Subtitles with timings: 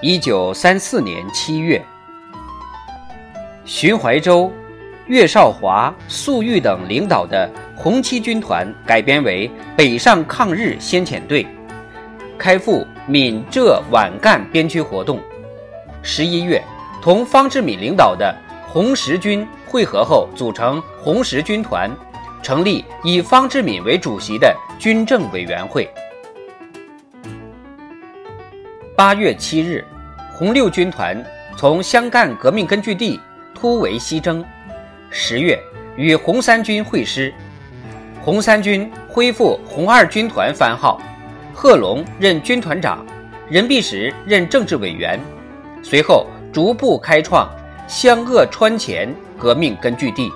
[0.00, 1.84] 一九三四年七月，
[3.64, 4.52] 徐怀洲、
[5.06, 11.44] 岳少华、粟裕等领导的红七军团改编为北上抗日先遣队，
[12.38, 15.18] 开赴闽浙皖赣边区活动。
[16.00, 16.62] 十一月，
[17.02, 18.32] 同方志敏领导的
[18.68, 21.90] 红十军会合后，组成红十军团，
[22.40, 25.92] 成立以方志敏为主席的军政委员会。
[28.98, 29.84] 八月七日，
[30.32, 31.24] 红六军团
[31.56, 33.20] 从湘赣革命根据地
[33.54, 34.44] 突围西征。
[35.08, 35.56] 十月，
[35.96, 37.32] 与红三军会师，
[38.20, 41.00] 红三军恢复红二军团番号，
[41.54, 43.06] 贺龙任军团长，
[43.48, 45.16] 任弼时任政治委员。
[45.80, 47.48] 随后逐步开创
[47.86, 50.28] 湘鄂川黔革命根据地。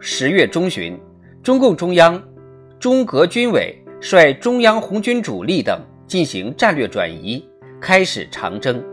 [0.00, 1.00] 十月中旬，
[1.44, 2.20] 中共中央。
[2.78, 7.42] 中革军委率中央红军主力等进行战略转移，
[7.80, 8.84] 开始长征。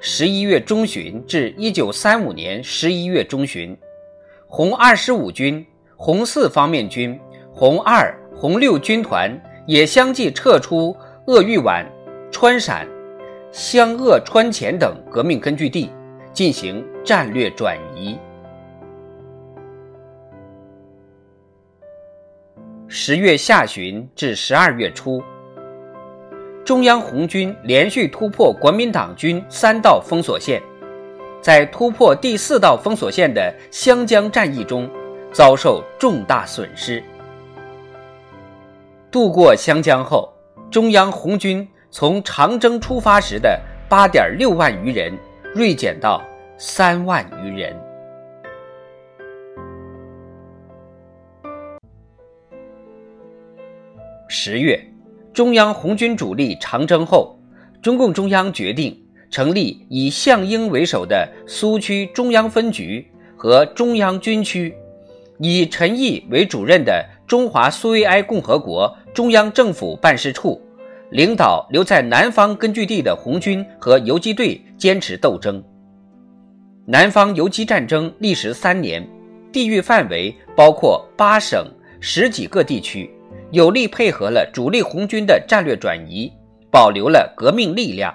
[0.00, 3.76] 十一月中旬至一九三五年十一月中旬，
[4.46, 7.18] 红二十五军、红四方面军、
[7.52, 9.30] 红二、红六军团
[9.66, 11.84] 也相继撤出鄂豫皖、
[12.32, 12.88] 川陕、
[13.52, 15.90] 湘鄂川黔等革命根据地，
[16.32, 18.18] 进行战略转移。
[22.88, 25.20] 十月下旬至十二月初，
[26.64, 30.62] 中央红军连续突破国民党军三道封锁线，
[31.40, 34.88] 在突破第四道封锁线的湘江战役中
[35.32, 37.02] 遭受重大损失。
[39.10, 40.32] 渡过湘江后，
[40.70, 45.12] 中央红军从长征出发时的八点六万余人
[45.56, 46.22] 锐减到
[46.56, 47.76] 三万余人。
[54.38, 54.78] 十月，
[55.32, 57.34] 中央红军主力长征后，
[57.80, 58.94] 中共中央决定
[59.30, 63.04] 成立以项英为首的苏区中央分局
[63.34, 64.74] 和中央军区，
[65.38, 70.60] 以陈毅为主任的中华苏维埃共和国中央政府办事处，
[71.10, 75.64] 领导留在南方根据地的红军和游击队坚持斗争。
[76.84, 79.04] 南方游击战争历时三年，
[79.50, 81.66] 地域范围包括八省
[82.00, 83.10] 十几个地区。
[83.56, 86.30] 有力配合了主力红军的战略转移，
[86.70, 88.14] 保留了革命力量。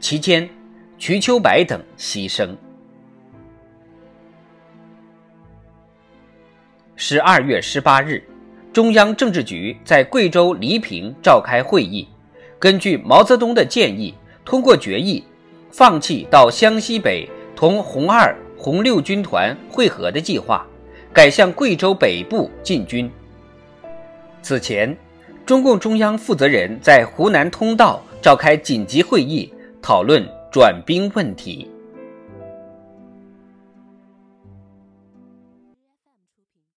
[0.00, 0.48] 期间，
[0.98, 2.56] 瞿秋白等牺牲。
[6.96, 8.24] 十二月十八日，
[8.72, 12.08] 中央政治局在贵州黎平召开会议，
[12.58, 15.22] 根据毛泽东的建议，通过决议，
[15.70, 20.66] 放弃到湘西北同红二、红六军团会合的计划，
[21.12, 23.10] 改向贵州北部进军。
[24.44, 24.94] 此前，
[25.46, 29.50] 中共中央负责人在湖南通道召开紧急会议，
[29.80, 30.22] 讨论
[30.52, 31.66] 转兵问题。